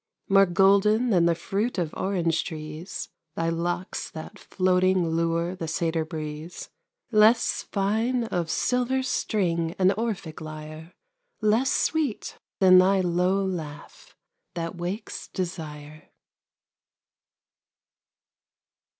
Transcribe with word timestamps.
More 0.27 0.47
golden 0.47 1.11
than 1.11 1.27
the 1.27 1.35
fruit 1.35 1.77
Of 1.77 1.93
orange 1.95 2.43
trees, 2.43 3.09
Thy 3.35 3.49
locks 3.49 4.09
that 4.09 4.39
floating 4.39 5.07
lure 5.09 5.53
The 5.55 5.67
satyr 5.67 6.05
breeze. 6.05 6.71
Less 7.11 7.61
fine 7.71 8.23
of 8.23 8.49
silver 8.49 9.03
string 9.03 9.75
An 9.77 9.91
Orphic 9.91 10.41
lyre, 10.41 10.93
Less 11.39 11.71
sweet 11.71 12.39
than 12.59 12.79
thy 12.79 13.01
low 13.01 13.45
laugh 13.45 14.15
That 14.55 14.75
wakes 14.75 15.27
desire. 15.27 16.09